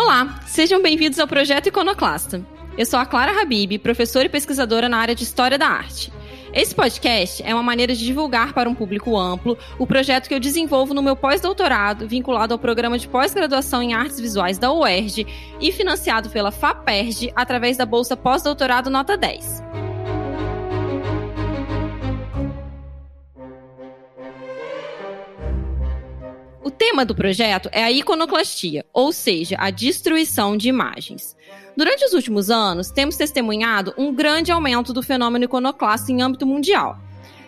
Olá, 0.00 0.38
sejam 0.46 0.80
bem-vindos 0.80 1.18
ao 1.18 1.26
Projeto 1.26 1.66
Iconoclasta. 1.66 2.40
Eu 2.78 2.86
sou 2.86 3.00
a 3.00 3.04
Clara 3.04 3.42
Habib, 3.42 3.78
professora 3.80 4.26
e 4.26 4.28
pesquisadora 4.28 4.88
na 4.88 4.96
área 4.96 5.12
de 5.12 5.24
História 5.24 5.58
da 5.58 5.66
Arte. 5.66 6.12
Esse 6.54 6.72
podcast 6.72 7.42
é 7.42 7.52
uma 7.52 7.64
maneira 7.64 7.92
de 7.92 8.04
divulgar 8.04 8.52
para 8.52 8.70
um 8.70 8.76
público 8.76 9.18
amplo 9.18 9.58
o 9.76 9.88
projeto 9.88 10.28
que 10.28 10.34
eu 10.34 10.38
desenvolvo 10.38 10.94
no 10.94 11.02
meu 11.02 11.16
pós-doutorado, 11.16 12.06
vinculado 12.06 12.54
ao 12.54 12.60
programa 12.60 12.96
de 12.96 13.08
pós-graduação 13.08 13.82
em 13.82 13.92
artes 13.92 14.20
visuais 14.20 14.56
da 14.56 14.72
UERJ 14.72 15.26
e 15.60 15.72
financiado 15.72 16.30
pela 16.30 16.52
FAPERJ 16.52 17.32
através 17.34 17.76
da 17.76 17.84
bolsa 17.84 18.16
pós-doutorado 18.16 18.88
nota 18.88 19.16
10. 19.16 19.64
Tema 26.98 27.04
do 27.04 27.14
projeto 27.14 27.68
é 27.70 27.84
a 27.84 27.92
iconoclastia, 27.92 28.84
ou 28.92 29.12
seja, 29.12 29.54
a 29.60 29.70
destruição 29.70 30.56
de 30.56 30.68
imagens. 30.68 31.36
Durante 31.76 32.04
os 32.04 32.12
últimos 32.12 32.50
anos, 32.50 32.90
temos 32.90 33.16
testemunhado 33.16 33.94
um 33.96 34.12
grande 34.12 34.50
aumento 34.50 34.92
do 34.92 35.00
fenômeno 35.00 35.44
iconoclasta 35.44 36.10
em 36.10 36.20
âmbito 36.20 36.44
mundial. 36.44 36.98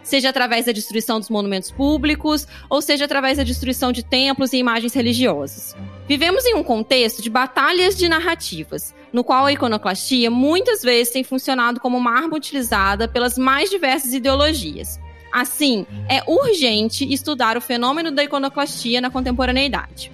Seja 0.05 0.29
através 0.29 0.67
da 0.67 0.73
destruição 0.73 1.19
dos 1.19 1.29
monumentos 1.29 1.73
públicos, 1.73 2.47
ou 2.69 2.81
seja 2.81 3.07
através 3.07 3.39
da 3.39 3.43
destruição 3.43 3.91
de 3.91 4.05
templos 4.05 4.53
e 4.53 4.59
imagens 4.59 4.95
religiosas. 4.95 5.77
Vivemos 6.07 6.45
em 6.47 6.55
um 6.55 6.63
contexto 6.63 7.21
de 7.21 7.29
batalhas 7.29 7.97
de 7.97 8.09
narrativas, 8.09 8.95
no 9.13 9.25
qual 9.25 9.47
a 9.47 9.53
iconoclastia 9.53 10.31
muitas 10.31 10.81
vezes 10.81 11.13
tem 11.13 11.25
funcionado 11.25 11.81
como 11.81 11.99
uma 11.99 12.17
arma 12.17 12.37
utilizada 12.37 13.09
pelas 13.09 13.37
mais 13.37 13.69
diversas 13.69 14.15
ideologias, 14.15 15.01
Assim, 15.33 15.87
é 16.09 16.23
urgente 16.27 17.11
estudar 17.13 17.57
o 17.57 17.61
fenômeno 17.61 18.11
da 18.11 18.25
iconoclastia 18.25 19.01
na 19.01 19.11
contemporaneidade. 19.11 20.11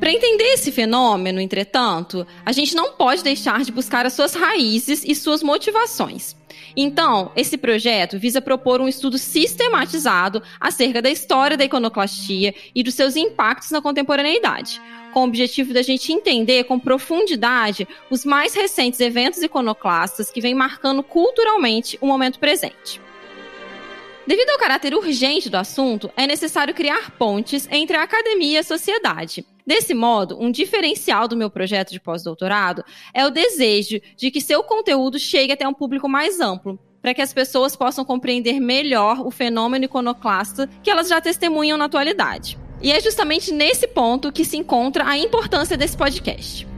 Para 0.00 0.12
entender 0.12 0.52
esse 0.52 0.70
fenômeno, 0.70 1.40
entretanto, 1.40 2.26
a 2.44 2.52
gente 2.52 2.74
não 2.74 2.92
pode 2.92 3.22
deixar 3.22 3.64
de 3.64 3.72
buscar 3.72 4.04
as 4.04 4.12
suas 4.12 4.34
raízes 4.34 5.02
e 5.02 5.14
suas 5.14 5.42
motivações. 5.42 6.36
Então, 6.76 7.30
esse 7.36 7.56
projeto 7.56 8.18
visa 8.18 8.40
propor 8.40 8.80
um 8.80 8.88
estudo 8.88 9.16
sistematizado 9.16 10.42
acerca 10.58 11.00
da 11.00 11.08
história 11.10 11.56
da 11.56 11.64
iconoclastia 11.64 12.54
e 12.74 12.82
dos 12.82 12.94
seus 12.94 13.14
impactos 13.14 13.70
na 13.70 13.80
contemporaneidade, 13.80 14.82
com 15.12 15.20
o 15.20 15.24
objetivo 15.24 15.72
da 15.72 15.82
gente 15.82 16.12
entender 16.12 16.64
com 16.64 16.78
profundidade 16.78 17.86
os 18.10 18.24
mais 18.24 18.54
recentes 18.54 18.98
eventos 18.98 19.42
iconoclastas 19.42 20.30
que 20.30 20.40
vêm 20.40 20.54
marcando 20.54 21.02
culturalmente 21.02 21.96
o 22.00 22.06
momento 22.06 22.40
presente. 22.40 23.00
Devido 24.26 24.50
ao 24.50 24.58
caráter 24.58 24.94
urgente 24.94 25.50
do 25.50 25.56
assunto, 25.56 26.10
é 26.16 26.26
necessário 26.26 26.74
criar 26.74 27.12
pontes 27.12 27.68
entre 27.70 27.96
a 27.96 28.02
academia 28.02 28.54
e 28.54 28.58
a 28.58 28.64
sociedade. 28.64 29.46
Desse 29.66 29.94
modo, 29.94 30.36
um 30.38 30.50
diferencial 30.50 31.26
do 31.26 31.36
meu 31.36 31.48
projeto 31.48 31.90
de 31.90 32.00
pós-doutorado 32.00 32.84
é 33.14 33.26
o 33.26 33.30
desejo 33.30 33.98
de 34.14 34.30
que 34.30 34.40
seu 34.40 34.62
conteúdo 34.62 35.18
chegue 35.18 35.52
até 35.52 35.66
um 35.66 35.72
público 35.72 36.06
mais 36.06 36.38
amplo, 36.38 36.78
para 37.00 37.14
que 37.14 37.22
as 37.22 37.32
pessoas 37.32 37.74
possam 37.74 38.04
compreender 38.04 38.60
melhor 38.60 39.26
o 39.26 39.30
fenômeno 39.30 39.86
iconoclasta 39.86 40.68
que 40.82 40.90
elas 40.90 41.08
já 41.08 41.20
testemunham 41.20 41.78
na 41.78 41.86
atualidade. 41.86 42.58
E 42.82 42.92
é 42.92 43.00
justamente 43.00 43.52
nesse 43.52 43.88
ponto 43.88 44.30
que 44.30 44.44
se 44.44 44.58
encontra 44.58 45.06
a 45.06 45.16
importância 45.16 45.76
desse 45.76 45.96
podcast. 45.96 46.73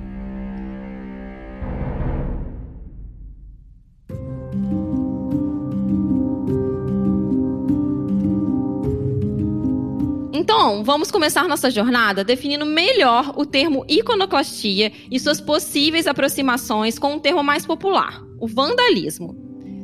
Então, 10.49 10.85
vamos 10.85 11.11
começar 11.11 11.49
nossa 11.49 11.69
jornada 11.69 12.23
definindo 12.23 12.65
melhor 12.65 13.33
o 13.37 13.45
termo 13.45 13.85
iconoclastia 13.89 14.93
e 15.11 15.19
suas 15.19 15.41
possíveis 15.41 16.07
aproximações 16.07 17.01
com 17.01 17.15
um 17.15 17.19
termo 17.19 17.43
mais 17.43 17.67
popular, 17.67 18.23
o 18.39 18.47
vandalismo. 18.47 19.37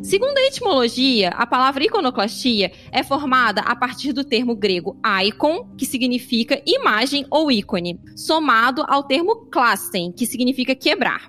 Segundo 0.05 0.39
a 0.39 0.47
etimologia, 0.47 1.31
a 1.31 1.45
palavra 1.49 1.83
iconoclastia 1.83 2.71
é 2.93 3.03
formada 3.03 3.61
a 3.62 3.75
partir 3.75 4.12
do 4.12 4.23
termo 4.23 4.55
grego 4.55 4.97
icon, 5.25 5.69
que 5.77 5.84
significa 5.84 6.62
imagem 6.65 7.27
ou 7.29 7.50
ícone, 7.50 7.99
somado 8.15 8.84
ao 8.87 9.03
termo 9.03 9.47
klasten, 9.47 10.12
que 10.12 10.27
significa 10.27 10.77
quebrar. 10.77 11.29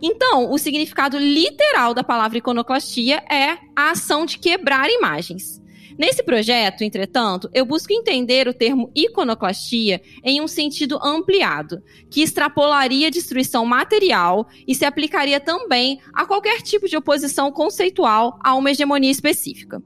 Então, 0.00 0.52
o 0.52 0.56
significado 0.56 1.18
literal 1.18 1.94
da 1.94 2.04
palavra 2.04 2.38
iconoclastia 2.38 3.24
é 3.28 3.58
a 3.74 3.90
ação 3.90 4.24
de 4.24 4.38
quebrar 4.38 4.88
imagens. 4.88 5.60
Nesse 5.98 6.22
projeto, 6.22 6.84
entretanto, 6.84 7.50
eu 7.52 7.66
busco 7.66 7.92
entender 7.92 8.46
o 8.46 8.54
termo 8.54 8.88
iconoclastia 8.94 10.00
em 10.22 10.40
um 10.40 10.46
sentido 10.46 10.96
ampliado, 11.02 11.82
que 12.08 12.22
extrapolaria 12.22 13.10
destruição 13.10 13.66
material 13.66 14.46
e 14.64 14.76
se 14.76 14.84
aplicaria 14.84 15.40
também 15.40 15.98
a 16.14 16.24
qualquer 16.24 16.62
tipo 16.62 16.86
de 16.86 16.96
oposição 16.96 17.50
conceitual 17.50 18.38
a 18.44 18.54
uma 18.54 18.70
hegemonia 18.70 19.10
específica. 19.10 19.82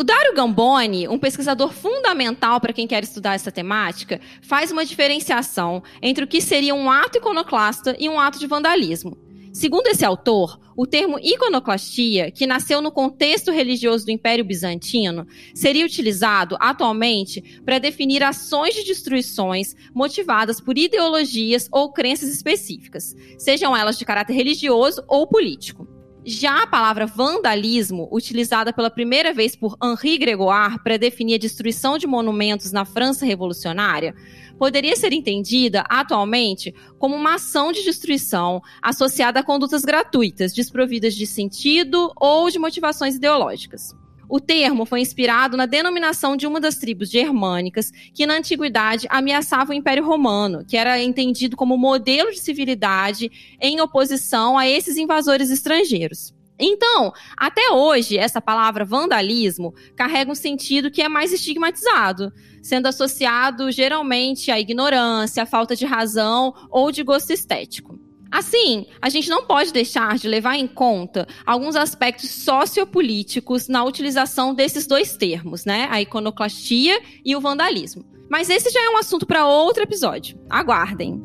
O 0.00 0.04
Dario 0.04 0.32
Gamboni, 0.32 1.06
um 1.08 1.18
pesquisador 1.18 1.74
fundamental 1.74 2.58
para 2.58 2.72
quem 2.72 2.86
quer 2.86 3.02
estudar 3.02 3.34
essa 3.34 3.52
temática, 3.52 4.20
faz 4.40 4.72
uma 4.72 4.86
diferenciação 4.86 5.82
entre 6.00 6.24
o 6.24 6.26
que 6.26 6.40
seria 6.40 6.74
um 6.74 6.90
ato 6.90 7.18
iconoclasta 7.18 7.94
e 7.98 8.08
um 8.08 8.18
ato 8.18 8.38
de 8.38 8.46
vandalismo. 8.46 9.27
Segundo 9.58 9.88
esse 9.88 10.04
autor, 10.04 10.56
o 10.76 10.86
termo 10.86 11.18
iconoclastia, 11.18 12.30
que 12.30 12.46
nasceu 12.46 12.80
no 12.80 12.92
contexto 12.92 13.50
religioso 13.50 14.04
do 14.06 14.12
Império 14.12 14.44
Bizantino, 14.44 15.26
seria 15.52 15.84
utilizado 15.84 16.56
atualmente 16.60 17.60
para 17.64 17.80
definir 17.80 18.22
ações 18.22 18.72
de 18.76 18.84
destruições 18.84 19.74
motivadas 19.92 20.60
por 20.60 20.78
ideologias 20.78 21.68
ou 21.72 21.92
crenças 21.92 22.28
específicas, 22.28 23.16
sejam 23.36 23.76
elas 23.76 23.98
de 23.98 24.04
caráter 24.04 24.34
religioso 24.34 25.02
ou 25.08 25.26
político. 25.26 25.87
Já 26.30 26.64
a 26.64 26.66
palavra 26.66 27.06
vandalismo, 27.06 28.06
utilizada 28.12 28.70
pela 28.70 28.90
primeira 28.90 29.32
vez 29.32 29.56
por 29.56 29.78
Henri 29.82 30.18
Gregoire 30.18 30.78
para 30.84 30.98
definir 30.98 31.36
a 31.36 31.38
destruição 31.38 31.96
de 31.96 32.06
monumentos 32.06 32.70
na 32.70 32.84
França 32.84 33.24
revolucionária, 33.24 34.14
poderia 34.58 34.94
ser 34.94 35.14
entendida 35.14 35.86
atualmente 35.88 36.74
como 36.98 37.16
uma 37.16 37.36
ação 37.36 37.72
de 37.72 37.82
destruição 37.82 38.60
associada 38.82 39.40
a 39.40 39.42
condutas 39.42 39.86
gratuitas, 39.86 40.52
desprovidas 40.52 41.14
de 41.14 41.26
sentido 41.26 42.12
ou 42.14 42.50
de 42.50 42.58
motivações 42.58 43.14
ideológicas. 43.14 43.96
O 44.28 44.38
termo 44.38 44.84
foi 44.84 45.00
inspirado 45.00 45.56
na 45.56 45.64
denominação 45.64 46.36
de 46.36 46.46
uma 46.46 46.60
das 46.60 46.76
tribos 46.76 47.10
germânicas 47.10 47.90
que 48.12 48.26
na 48.26 48.36
antiguidade 48.36 49.06
ameaçava 49.08 49.72
o 49.72 49.74
Império 49.74 50.04
Romano, 50.04 50.64
que 50.66 50.76
era 50.76 51.02
entendido 51.02 51.56
como 51.56 51.78
modelo 51.78 52.30
de 52.30 52.38
civilidade 52.38 53.30
em 53.58 53.80
oposição 53.80 54.58
a 54.58 54.68
esses 54.68 54.98
invasores 54.98 55.50
estrangeiros. 55.50 56.34
Então, 56.58 57.12
até 57.36 57.70
hoje, 57.70 58.18
essa 58.18 58.40
palavra 58.40 58.84
vandalismo 58.84 59.72
carrega 59.96 60.30
um 60.30 60.34
sentido 60.34 60.90
que 60.90 61.00
é 61.00 61.08
mais 61.08 61.32
estigmatizado, 61.32 62.32
sendo 62.60 62.86
associado 62.86 63.70
geralmente 63.70 64.50
à 64.50 64.58
ignorância, 64.58 65.44
à 65.44 65.46
falta 65.46 65.74
de 65.74 65.86
razão 65.86 66.52
ou 66.68 66.90
de 66.90 67.02
gosto 67.02 67.32
estético. 67.32 67.97
Assim, 68.30 68.86
a 69.00 69.08
gente 69.08 69.30
não 69.30 69.46
pode 69.46 69.72
deixar 69.72 70.18
de 70.18 70.28
levar 70.28 70.56
em 70.56 70.66
conta 70.66 71.26
alguns 71.46 71.76
aspectos 71.76 72.30
sociopolíticos 72.30 73.68
na 73.68 73.82
utilização 73.84 74.54
desses 74.54 74.86
dois 74.86 75.16
termos, 75.16 75.64
né? 75.64 75.88
A 75.90 76.00
iconoclastia 76.02 77.00
e 77.24 77.34
o 77.34 77.40
vandalismo. 77.40 78.04
Mas 78.30 78.50
esse 78.50 78.70
já 78.70 78.84
é 78.84 78.90
um 78.90 78.98
assunto 78.98 79.24
para 79.24 79.46
outro 79.46 79.82
episódio. 79.82 80.38
Aguardem. 80.50 81.18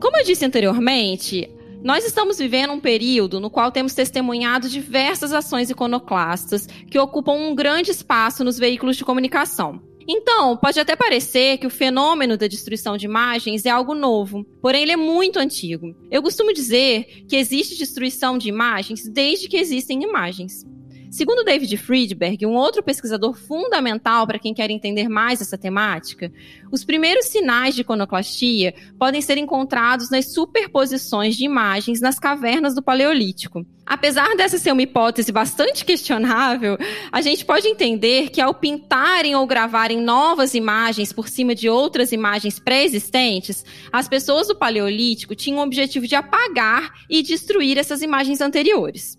Como 0.00 0.16
eu 0.16 0.24
disse 0.24 0.44
anteriormente, 0.44 1.50
nós 1.82 2.04
estamos 2.04 2.38
vivendo 2.38 2.72
um 2.72 2.80
período 2.80 3.40
no 3.40 3.48
qual 3.48 3.72
temos 3.72 3.94
testemunhado 3.94 4.68
diversas 4.68 5.32
ações 5.32 5.70
iconoclastas 5.70 6.66
que 6.90 6.98
ocupam 6.98 7.32
um 7.32 7.54
grande 7.54 7.90
espaço 7.90 8.44
nos 8.44 8.58
veículos 8.58 8.96
de 8.96 9.04
comunicação. 9.04 9.87
Então, 10.10 10.56
pode 10.56 10.80
até 10.80 10.96
parecer 10.96 11.58
que 11.58 11.66
o 11.66 11.70
fenômeno 11.70 12.38
da 12.38 12.46
destruição 12.46 12.96
de 12.96 13.04
imagens 13.04 13.66
é 13.66 13.70
algo 13.70 13.94
novo, 13.94 14.42
porém 14.62 14.82
ele 14.82 14.92
é 14.92 14.96
muito 14.96 15.38
antigo. 15.38 15.94
Eu 16.10 16.22
costumo 16.22 16.54
dizer 16.54 17.24
que 17.28 17.36
existe 17.36 17.76
destruição 17.76 18.38
de 18.38 18.48
imagens 18.48 19.06
desde 19.06 19.48
que 19.48 19.58
existem 19.58 20.02
imagens. 20.02 20.64
Segundo 21.10 21.42
David 21.42 21.74
Friedberg, 21.78 22.44
um 22.44 22.54
outro 22.54 22.82
pesquisador 22.82 23.34
fundamental 23.34 24.26
para 24.26 24.38
quem 24.38 24.52
quer 24.52 24.70
entender 24.70 25.08
mais 25.08 25.40
essa 25.40 25.56
temática, 25.56 26.30
os 26.70 26.84
primeiros 26.84 27.26
sinais 27.26 27.74
de 27.74 27.80
iconoclastia 27.80 28.74
podem 28.98 29.22
ser 29.22 29.38
encontrados 29.38 30.10
nas 30.10 30.32
superposições 30.34 31.34
de 31.34 31.44
imagens 31.44 32.00
nas 32.00 32.18
cavernas 32.18 32.74
do 32.74 32.82
Paleolítico. 32.82 33.64
Apesar 33.86 34.36
dessa 34.36 34.58
ser 34.58 34.70
uma 34.70 34.82
hipótese 34.82 35.32
bastante 35.32 35.82
questionável, 35.82 36.76
a 37.10 37.22
gente 37.22 37.42
pode 37.42 37.66
entender 37.66 38.28
que 38.28 38.40
ao 38.40 38.52
pintarem 38.52 39.34
ou 39.34 39.46
gravarem 39.46 40.02
novas 40.02 40.52
imagens 40.52 41.10
por 41.10 41.26
cima 41.26 41.54
de 41.54 41.70
outras 41.70 42.12
imagens 42.12 42.58
pré-existentes, 42.58 43.64
as 43.90 44.06
pessoas 44.06 44.48
do 44.48 44.54
Paleolítico 44.54 45.34
tinham 45.34 45.60
o 45.60 45.62
objetivo 45.62 46.06
de 46.06 46.14
apagar 46.14 46.92
e 47.08 47.22
destruir 47.22 47.78
essas 47.78 48.02
imagens 48.02 48.42
anteriores. 48.42 49.17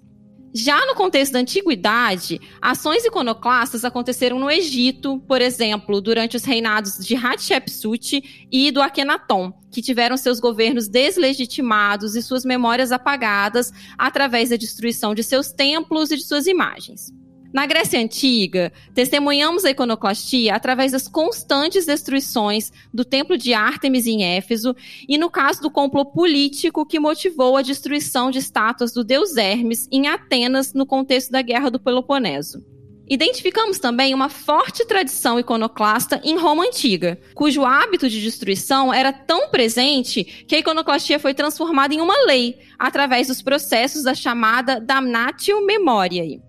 Já 0.54 0.84
no 0.86 0.96
contexto 0.96 1.34
da 1.34 1.40
antiguidade, 1.40 2.42
ações 2.62 3.06
iconoclastas 3.06 3.86
aconteceram 3.86 4.40
no 4.40 4.50
Egito, 4.50 5.19
por 5.28 5.42
exemplo, 5.42 6.01
durante 6.01 6.36
os 6.36 6.44
reinados 6.44 6.98
de 7.06 7.16
Hatshepsut 7.16 8.48
e 8.51 8.72
do 8.72 8.81
Akhenaton, 8.81 9.54
que 9.72 9.81
tiveram 9.81 10.18
seus 10.18 10.40
governos 10.40 10.88
deslegitimados 10.88 12.16
e 12.16 12.22
suas 12.22 12.44
memórias 12.44 12.92
apagadas 12.92 13.72
através 13.98 14.50
da 14.50 14.56
destruição 14.56 15.13
de 15.13 15.24
seus 15.24 15.51
templos 15.51 16.10
e 16.10 16.18
de 16.18 16.24
suas 16.24 16.48
imagens. 16.48 17.13
Na 17.51 17.66
Grécia 17.66 18.00
Antiga, 18.00 18.72
testemunhamos 18.94 19.66
a 19.66 19.72
iconoclastia 19.72 20.54
através 20.54 20.92
das 20.92 21.07
constantes 21.07 21.84
destruições 21.84 22.72
do 22.94 23.04
templo 23.04 23.36
de 23.36 23.56
Ártemis 23.56 24.06
em 24.06 24.24
Éfeso 24.24 24.75
e 25.07 25.18
no 25.18 25.31
caso 25.31 25.60
do 25.62 25.72
complô 25.72 26.06
político 26.06 26.86
que 26.86 27.00
motivou 27.00 27.57
a 27.57 27.63
destruição 27.63 28.30
de 28.30 28.38
estátuas 28.38 28.94
do 28.94 29.04
deus 29.04 29.36
Hermes 29.36 29.88
em 29.92 30.07
Atenas 30.07 30.74
no 30.74 30.86
contexto 30.86 31.31
da 31.31 31.42
Guerra 31.42 31.72
do 31.72 31.80
Peloponeso. 31.80 32.63
Identificamos 33.10 33.80
também 33.80 34.13
uma 34.13 34.30
forte 34.30 34.86
tradição 34.86 35.40
iconoclasta 35.40 36.22
em 36.24 36.38
Roma 36.38 36.63
Antiga, 36.63 37.19
cujo 37.34 37.66
hábito 37.66 38.07
de 38.07 38.22
destruição 38.22 38.94
era 38.94 39.12
tão 39.12 39.50
presente 39.50 40.24
que 40.24 40.56
a 40.56 40.60
iconoclastia 40.60 41.18
foi 41.18 41.34
transformada 41.34 41.96
em 41.96 42.01
uma 42.01 42.13
lei 42.28 42.60
através 42.78 43.28
dos 43.28 43.42
processos 43.42 44.04
da 44.04 44.13
chamada 44.13 44.80
damnatio 44.80 45.66
memoriae. 45.66 46.48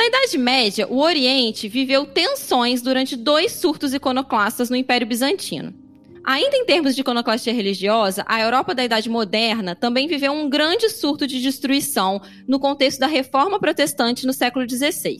Na 0.00 0.06
Idade 0.06 0.38
Média, 0.38 0.88
o 0.88 0.98
Oriente 1.00 1.68
viveu 1.68 2.06
tensões 2.06 2.80
durante 2.80 3.14
dois 3.14 3.52
surtos 3.52 3.92
iconoclastas 3.92 4.70
no 4.70 4.76
Império 4.76 5.06
Bizantino. 5.06 5.74
Ainda 6.24 6.56
em 6.56 6.64
termos 6.64 6.94
de 6.94 7.02
iconoclastia 7.02 7.52
religiosa, 7.52 8.24
a 8.26 8.40
Europa 8.40 8.74
da 8.74 8.82
Idade 8.82 9.10
Moderna 9.10 9.76
também 9.76 10.08
viveu 10.08 10.32
um 10.32 10.48
grande 10.48 10.88
surto 10.88 11.26
de 11.26 11.38
destruição 11.42 12.18
no 12.48 12.58
contexto 12.58 12.98
da 12.98 13.06
Reforma 13.06 13.60
Protestante 13.60 14.26
no 14.26 14.32
século 14.32 14.66
XVI. 14.66 15.18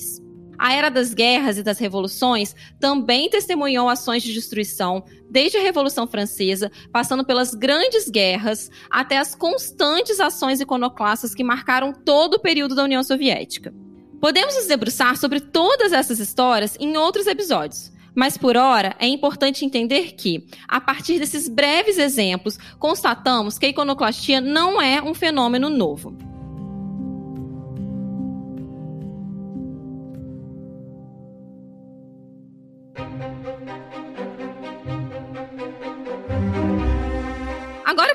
A 0.58 0.72
era 0.72 0.88
das 0.88 1.12
guerras 1.12 1.58
e 1.58 1.62
das 1.62 1.78
revoluções 1.78 2.56
também 2.80 3.28
testemunhou 3.28 3.86
ações 3.86 4.22
de 4.22 4.32
destruição, 4.32 5.04
desde 5.30 5.58
a 5.58 5.62
Revolução 5.62 6.06
Francesa, 6.06 6.72
passando 6.90 7.22
pelas 7.22 7.52
grandes 7.54 8.08
guerras, 8.08 8.70
até 8.90 9.18
as 9.18 9.34
constantes 9.34 10.20
ações 10.20 10.58
iconoclastas 10.58 11.34
que 11.34 11.44
marcaram 11.44 11.92
todo 11.92 12.36
o 12.36 12.40
período 12.40 12.74
da 12.74 12.84
União 12.84 13.02
Soviética. 13.02 13.74
Podemos 14.20 14.54
nos 14.54 14.66
debruçar 14.66 15.16
sobre 15.16 15.40
todas 15.40 15.92
essas 15.92 16.18
histórias 16.18 16.76
em 16.78 16.96
outros 16.96 17.26
episódios. 17.26 17.90
Mas 18.14 18.36
por 18.36 18.56
hora, 18.56 18.94
é 18.98 19.06
importante 19.06 19.64
entender 19.64 20.12
que, 20.12 20.46
a 20.68 20.80
partir 20.80 21.18
desses 21.18 21.48
breves 21.48 21.96
exemplos, 21.96 22.58
constatamos 22.78 23.58
que 23.58 23.66
a 23.66 23.68
iconoclastia 23.70 24.40
não 24.40 24.82
é 24.82 25.00
um 25.00 25.14
fenômeno 25.14 25.70
novo. 25.70 26.16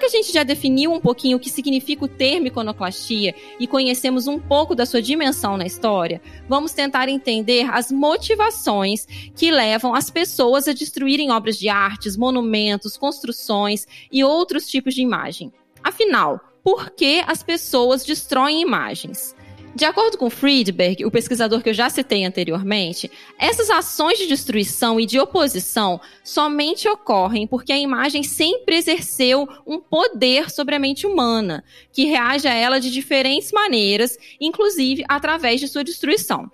Que 0.05 0.17
a 0.17 0.21
gente 0.21 0.31
já 0.31 0.43
definiu 0.43 0.93
um 0.93 0.99
pouquinho 0.99 1.37
o 1.37 1.39
que 1.39 1.49
significa 1.49 2.05
o 2.05 2.07
termo 2.07 2.45
iconoclastia 2.45 3.33
e 3.59 3.65
conhecemos 3.65 4.27
um 4.27 4.39
pouco 4.39 4.75
da 4.75 4.85
sua 4.85 5.01
dimensão 5.01 5.57
na 5.57 5.65
história, 5.65 6.21
vamos 6.47 6.73
tentar 6.73 7.09
entender 7.09 7.67
as 7.71 7.91
motivações 7.91 9.07
que 9.35 9.49
levam 9.49 9.95
as 9.95 10.11
pessoas 10.11 10.67
a 10.67 10.73
destruírem 10.73 11.31
obras 11.31 11.57
de 11.57 11.69
artes, 11.69 12.15
monumentos, 12.15 12.97
construções 12.97 13.87
e 14.11 14.23
outros 14.23 14.67
tipos 14.67 14.93
de 14.93 15.01
imagem. 15.01 15.51
Afinal, 15.83 16.39
por 16.63 16.91
que 16.91 17.23
as 17.25 17.41
pessoas 17.41 18.05
destroem 18.05 18.61
imagens? 18.61 19.35
De 19.75 19.83
acordo 19.83 20.17
com 20.17 20.29
Friedberg, 20.29 21.03
o 21.03 21.11
pesquisador 21.11 21.61
que 21.61 21.67
eu 21.67 21.73
já 21.73 21.89
citei 21.89 22.23
anteriormente, 22.23 23.11
essas 23.37 23.69
ações 23.69 24.17
de 24.17 24.25
destruição 24.25 24.97
e 24.97 25.05
de 25.05 25.19
oposição 25.19 25.99
somente 26.23 26.87
ocorrem 26.87 27.45
porque 27.45 27.73
a 27.73 27.77
imagem 27.77 28.23
sempre 28.23 28.77
exerceu 28.77 29.45
um 29.67 29.77
poder 29.77 30.49
sobre 30.49 30.75
a 30.75 30.79
mente 30.79 31.05
humana, 31.05 31.61
que 31.91 32.05
reage 32.05 32.47
a 32.47 32.53
ela 32.53 32.79
de 32.79 32.89
diferentes 32.89 33.51
maneiras, 33.51 34.17
inclusive 34.39 35.03
através 35.09 35.59
de 35.59 35.67
sua 35.67 35.83
destruição. 35.83 36.49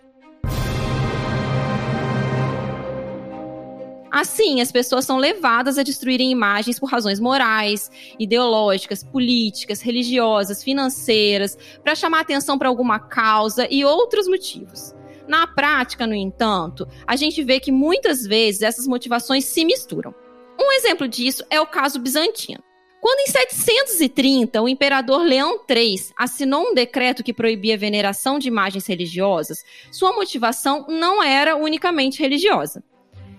Assim, 4.12 4.60
as 4.60 4.74
pessoas 4.74 5.06
são 5.06 5.18
levadas 5.18 5.78
a 5.78 5.84
destruírem 5.84 6.32
imagens 6.32 6.78
por 6.78 6.90
razões 6.90 7.18
morais, 7.18 7.90
ideológicas, 8.20 9.06
políticas, 9.06 9.82
religiosas, 9.82 10.62
financeiras, 10.62 11.58
para 11.82 11.96
chamar 11.96 12.20
atenção 12.20 12.60
para 12.60 12.68
alguma 12.68 13.00
causa 13.00 13.66
e 13.72 13.86
outros 13.86 14.28
motivos. 14.28 14.94
Na 15.30 15.48
prática, 15.48 16.06
no 16.06 16.14
entanto, 16.14 16.86
a 17.08 17.16
gente 17.16 17.42
vê 17.42 17.58
que 17.60 17.72
muitas 17.72 18.24
vezes 18.24 18.64
essas 18.64 18.86
motivações 18.86 19.46
se 19.46 19.64
misturam. 19.64 20.14
Um 20.60 20.74
exemplo 20.74 21.08
disso 21.08 21.46
é 21.50 21.62
o 21.62 21.66
caso 21.66 21.98
bizantino. 21.98 22.62
Quando 23.00 23.22
em 23.22 23.32
730 23.32 24.62
o 24.62 24.70
imperador 24.70 25.24
Leão 25.24 25.62
III 25.68 25.96
assinou 26.18 26.70
um 26.70 26.74
decreto 26.74 27.24
que 27.24 27.34
proibia 27.34 27.76
a 27.76 27.78
veneração 27.78 28.38
de 28.38 28.50
imagens 28.50 28.86
religiosas, 28.86 29.64
sua 29.92 30.14
motivação 30.14 30.86
não 30.88 31.24
era 31.24 31.56
unicamente 31.56 32.22
religiosa. 32.22 32.84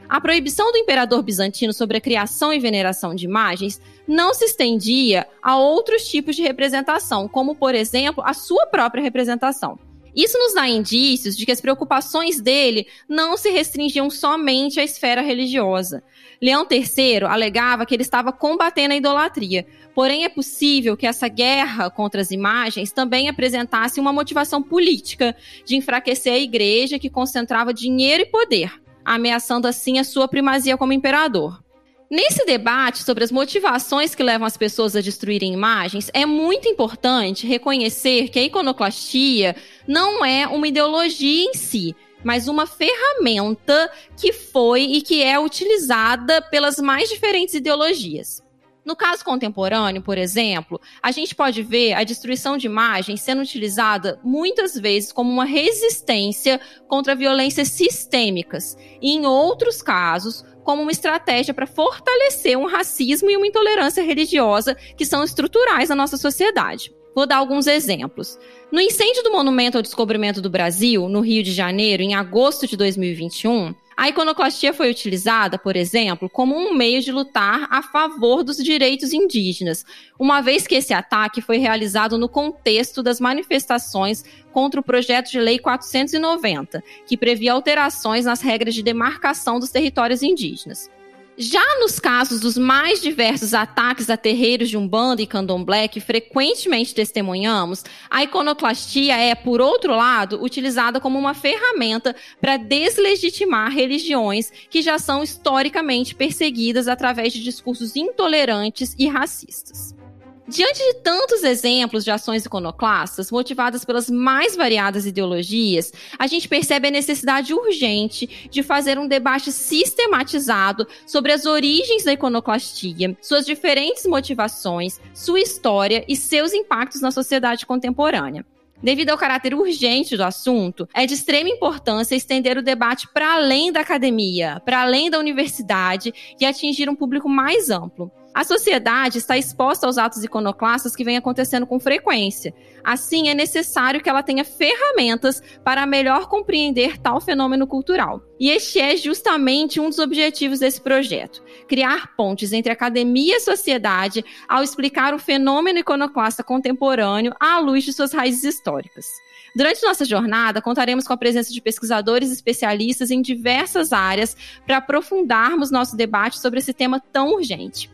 A 0.09 0.21
proibição 0.21 0.71
do 0.71 0.79
imperador 0.79 1.23
bizantino 1.23 1.73
sobre 1.73 1.97
a 1.97 2.01
criação 2.01 2.53
e 2.53 2.59
veneração 2.59 3.15
de 3.15 3.25
imagens 3.25 3.81
não 4.07 4.35
se 4.35 4.45
estendia 4.45 5.27
a 5.43 5.57
outros 5.57 6.09
tipos 6.09 6.37
de 6.37 6.43
representação, 6.43 7.27
como, 7.27 7.55
por 7.55 7.75
exemplo, 7.75 8.23
a 8.27 8.35
sua 8.35 8.67
própria 8.67 9.03
representação. 9.03 9.79
Isso 10.15 10.39
nos 10.39 10.53
dá 10.53 10.69
indícios 10.69 11.35
de 11.35 11.47
que 11.47 11.53
as 11.53 11.61
preocupações 11.61 12.39
dele 12.39 12.87
não 13.09 13.37
se 13.39 13.51
restringiam 13.51 14.11
somente 14.11 14.79
à 14.79 14.85
esfera 14.85 15.23
religiosa. 15.23 16.03
Leão 16.41 16.67
III 16.71 17.25
alegava 17.25 17.87
que 17.87 17.95
ele 17.95 18.03
estava 18.03 18.31
combatendo 18.31 18.93
a 18.93 18.97
idolatria, 18.97 19.67
porém 19.95 20.25
é 20.25 20.29
possível 20.29 20.97
que 20.99 21.07
essa 21.07 21.29
guerra 21.29 21.89
contra 21.89 22.21
as 22.21 22.31
imagens 22.31 22.93
também 22.93 23.29
apresentasse 23.29 23.99
uma 23.99 24.13
motivação 24.13 24.63
política 24.63 25.35
de 25.65 25.77
enfraquecer 25.77 26.35
a 26.35 26.39
igreja 26.39 26.99
que 26.99 27.09
concentrava 27.09 27.73
dinheiro 27.73 28.25
e 28.25 28.27
poder 28.27 28.82
ameaçando 29.05 29.69
assim 29.69 29.99
a 29.99 30.05
sua 30.05 30.29
primazia 30.29 30.77
como 30.77 30.93
imperador. 30.93 31.63
Nesse 32.11 32.45
debate 32.45 33.03
sobre 33.03 33.25
as 33.25 33.33
motivações 33.33 34.15
que 34.15 34.23
levam 34.23 34.47
as 34.47 34.57
pessoas 34.57 34.95
a 34.95 35.01
destruírem 35.01 35.55
imagens, 35.55 36.11
é 36.13 36.27
muito 36.27 36.69
importante 36.69 37.47
reconhecer 37.47 38.29
que 38.29 38.39
a 38.39 38.43
iconoclastia 38.43 39.57
não 39.89 40.23
é 40.23 40.47
uma 40.47 40.69
ideologia 40.69 41.45
em 41.47 41.55
si, 41.55 41.97
mas 42.23 42.49
uma 42.49 42.67
ferramenta 42.67 43.91
que 44.15 44.33
foi 44.33 44.83
e 44.83 45.01
que 45.01 45.23
é 45.23 45.39
utilizada 45.39 46.43
pelas 46.43 46.77
mais 46.79 47.09
diferentes 47.09 47.55
ideologias. 47.55 48.43
No 48.85 48.97
caso 48.97 49.25
contemporâneo, 49.25 50.03
por 50.03 50.19
exemplo, 50.19 50.81
a 51.01 51.13
gente 51.13 51.35
pode 51.37 51.63
ver 51.63 51.93
a 51.93 52.03
destruição 52.03 52.57
de 52.57 52.67
imagens 52.67 53.21
sendo 53.21 53.43
utilizada 53.43 54.19
muitas 54.25 54.75
vezes 54.75 55.13
como 55.13 55.31
uma 55.31 55.45
resistência 55.45 56.61
contra 56.89 57.15
violências 57.15 57.69
sistêmicas, 57.69 58.77
e 59.01 59.13
em 59.13 59.25
outros 59.25 59.81
casos, 59.83 60.45
como 60.65 60.83
uma 60.83 60.91
estratégia 60.91 61.55
para 61.55 61.67
fortalecer 61.67 62.59
um 62.59 62.67
racismo 62.67 63.31
e 63.31 63.37
uma 63.37 63.47
intolerância 63.47 64.03
religiosa 64.03 64.75
que 64.97 65.07
são 65.07 65.23
estruturais 65.23 65.89
na 65.89 65.95
nossa 65.95 66.17
sociedade. 66.17 66.93
Vou 67.15 67.27
dar 67.27 67.37
alguns 67.37 67.67
exemplos. 67.67 68.39
No 68.73 68.81
incêndio 68.81 69.23
do 69.23 69.33
Monumento 69.33 69.77
ao 69.77 69.83
Descobrimento 69.83 70.41
do 70.41 70.49
Brasil, 70.49 71.09
no 71.09 71.21
Rio 71.21 71.43
de 71.43 71.53
Janeiro, 71.53 72.03
em 72.03 72.15
agosto 72.15 72.67
de 72.67 72.77
2021, 72.77 73.75
a 73.97 74.09
iconoclastia 74.09 74.73
foi 74.73 74.91
utilizada, 74.91 75.59
por 75.59 75.77
exemplo, 75.77 76.29
como 76.29 76.57
um 76.57 76.75
meio 76.75 77.01
de 77.01 77.13
lutar 77.13 77.67
a 77.71 77.83
favor 77.83 78.43
dos 78.43 78.57
direitos 78.57 79.13
indígenas, 79.13 79.85
uma 80.19 80.41
vez 80.41 80.67
que 80.67 80.75
esse 80.75 80.95
ataque 80.95 81.41
foi 81.41 81.59
realizado 81.59 82.17
no 82.17 82.29
contexto 82.29 83.03
das 83.03 83.21
manifestações 83.21 84.25
contra 84.53 84.81
o 84.81 84.85
projeto 84.85 85.31
de 85.31 85.41
lei 85.41 85.59
490, 85.59 86.83
que 87.07 87.17
previa 87.17 87.53
alterações 87.53 88.25
nas 88.25 88.41
regras 88.41 88.75
de 88.75 88.83
demarcação 88.83 89.59
dos 89.59 89.71
territórios 89.71 90.23
indígenas. 90.23 90.91
Já 91.37 91.63
nos 91.81 91.99
casos 91.99 92.41
dos 92.41 92.59
mais 92.59 93.01
diversos 93.01 93.55
ataques 93.55 94.11
a 94.11 94.17
terreiros 94.19 94.69
de 94.69 94.77
Umbanda 94.77 95.23
e 95.23 95.27
Candomblé 95.27 95.89
que 95.89 95.99
frequentemente 95.99 96.95
testemunhamos, 96.95 97.85
a 98.11 98.23
iconoclastia 98.23 99.17
é, 99.17 99.35
por 99.35 99.61
outro 99.61 99.97
lado, 99.97 100.43
utilizada 100.43 101.01
como 101.01 101.19
uma 101.19 101.33
ferramenta 101.33 102.15
para 102.41 102.59
deslegitimar 102.59 103.73
religiões 103.73 104.53
que 104.69 104.83
já 104.83 104.99
são 104.99 105.23
historicamente 105.23 106.15
perseguidas 106.15 106.87
através 106.87 107.33
de 107.33 107.43
discursos 107.43 107.97
intolerantes 107.97 108.95
e 108.99 109.09
racistas. 109.09 110.02
Diante 110.47 110.81
de 110.81 110.95
tantos 110.95 111.45
exemplos 111.45 112.03
de 112.03 112.11
ações 112.11 112.45
iconoclastas, 112.45 113.31
motivadas 113.31 113.85
pelas 113.85 114.11
mais 114.11 114.57
variadas 114.57 115.07
ideologias, 115.07 115.93
a 116.19 116.27
gente 116.27 116.49
percebe 116.49 116.89
a 116.89 116.91
necessidade 116.91 117.55
urgente 117.55 118.49
de 118.51 118.61
fazer 118.63 118.99
um 118.99 119.07
debate 119.07 119.53
sistematizado 119.53 120.87
sobre 121.07 121.33
as 121.33 121.47
origens 121.47 122.03
da 122.03 122.13
iconoclastia, 122.13 123.17
suas 123.23 123.47
diferentes 123.47 124.05
motivações, 124.05 125.01
sua 125.15 125.41
história 125.41 126.05
e 126.09 126.17
seus 126.17 126.53
impactos 126.53 127.01
na 127.01 127.13
sociedade 127.13 127.65
contemporânea. 127.65 128.45
Devido 128.83 129.11
ao 129.11 129.19
caráter 129.19 129.55
urgente 129.55 130.17
do 130.17 130.25
assunto, 130.25 130.89
é 130.93 131.07
de 131.07 131.15
extrema 131.15 131.49
importância 131.49 132.17
estender 132.17 132.59
o 132.59 132.63
debate 132.63 133.07
para 133.15 133.37
além 133.37 133.71
da 133.71 133.81
academia, 133.81 134.61
para 134.65 134.83
além 134.83 135.09
da 135.09 135.21
universidade 135.21 136.13
e 136.41 136.45
atingir 136.45 136.91
um 136.91 136.97
público 136.97 137.29
mais 137.29 137.71
amplo. 137.71 138.11
A 138.35 138.45
sociedade 138.45 139.19
está 139.19 139.37
exposta 139.37 139.87
aos 139.87 139.99
atos 139.99 140.25
iconoclastas 140.25 140.97
que 140.97 141.05
vêm 141.05 141.19
acontecendo 141.19 141.67
com 141.67 141.79
frequência. 141.79 142.55
Assim, 142.83 143.29
é 143.29 143.35
necessário 143.35 144.01
que 144.01 144.09
ela 144.09 144.23
tenha 144.23 144.43
ferramentas 144.43 145.43
para 145.63 145.85
melhor 145.85 146.29
compreender 146.29 146.99
tal 146.99 147.21
fenômeno 147.21 147.67
cultural. 147.67 148.23
E 148.41 148.49
este 148.49 148.81
é 148.81 148.97
justamente 148.97 149.79
um 149.79 149.91
dos 149.91 149.99
objetivos 149.99 150.61
desse 150.61 150.81
projeto: 150.81 151.43
criar 151.69 152.17
pontes 152.17 152.55
entre 152.55 152.73
academia 152.73 153.37
e 153.37 153.41
sociedade 153.41 154.25
ao 154.49 154.63
explicar 154.63 155.13
o 155.13 155.19
fenômeno 155.19 155.81
iconoclasta 155.81 156.43
contemporâneo 156.43 157.35
à 157.39 157.59
luz 157.59 157.85
de 157.85 157.93
suas 157.93 158.13
raízes 158.13 158.45
históricas. 158.45 159.07
Durante 159.55 159.85
nossa 159.85 160.07
jornada, 160.07 160.63
contaremos 160.63 161.07
com 161.07 161.13
a 161.13 161.19
presença 161.19 161.53
de 161.53 161.61
pesquisadores 161.61 162.31
e 162.31 162.33
especialistas 162.33 163.11
em 163.11 163.21
diversas 163.21 163.93
áreas 163.93 164.35
para 164.67 164.79
aprofundarmos 164.79 165.71
nosso 165.71 165.95
debate 165.95 166.39
sobre 166.39 166.61
esse 166.61 166.73
tema 166.73 166.99
tão 166.99 167.35
urgente. 167.35 167.91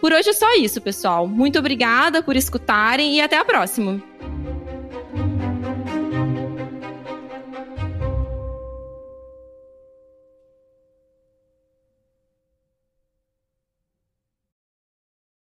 Por 0.00 0.12
hoje 0.12 0.30
é 0.30 0.32
só 0.32 0.54
isso, 0.54 0.80
pessoal. 0.80 1.26
Muito 1.26 1.58
obrigada 1.58 2.22
por 2.22 2.36
escutarem 2.36 3.16
e 3.16 3.20
até 3.20 3.36
a 3.36 3.44
próxima. 3.44 4.00